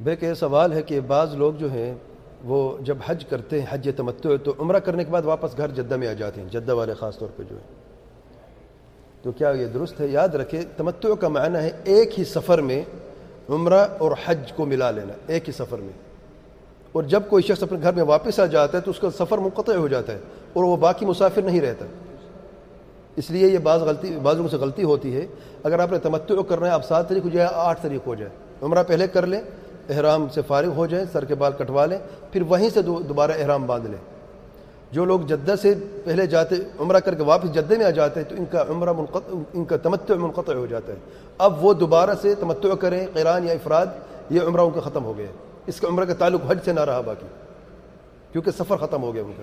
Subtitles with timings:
[0.00, 1.94] بے کہ یہ سوال ہے کہ بعض لوگ جو ہیں
[2.44, 5.96] وہ جب حج کرتے ہیں، حج تمتع، تو عمرہ کرنے کے بعد واپس گھر جدہ
[5.96, 7.60] میں آ جاتے ہیں، جدہ والے خاص طور پہ جو ہے
[9.22, 12.82] تو کیا یہ درست ہے؟ یاد رکھے تمتع کا معنی ہے ایک ہی سفر میں
[13.50, 15.92] عمرہ اور حج کو ملا لینا، ایک ہی سفر میں۔
[16.92, 19.38] اور جب کوئی شخص اپنے گھر میں واپس آ جاتا ہے، تو اس کا سفر
[19.38, 20.18] منقطع ہو جاتا ہے
[20.52, 21.86] اور وہ باقی مسافر نہیں رہتا۔
[23.16, 25.26] اس لیے یہ بعض غلطی، بعض لوگوں سے غلطی ہوتی ہے۔
[25.62, 28.30] اگر آپ نے تمتع کرنا ہے، آپ سات تاریخ ہو جائے، آٹھ تاریخ ہو جائے۔
[28.62, 29.40] عمرہ پہلے کر لیں
[29.88, 31.98] احرام سے فارغ ہو جائیں، سر کے بال کٹوا لیں،
[32.32, 34.16] پھر وہیں سے دوبارہ احرام باندھ لیں۔
[34.90, 38.28] جو لوگ جدہ سے پہلے جاتے، عمرہ کر کے واپس جدہ میں آ جاتے ہیں،
[38.28, 40.98] تو ان کا عمرہ منقطع ان کا تمتع منقطع ہو جاتا ہے۔
[41.38, 43.86] اب وہ دوبارہ سے تمتع کریں قیران یا افراد،
[44.30, 45.26] یہ عمرہ ان کا ختم ہو گیا۔
[45.66, 47.26] اس کا عمرہ کا تعلق حج سے نہ رہا باقی،
[48.32, 49.42] کیونکہ سفر ختم ہو گیا ان کا۔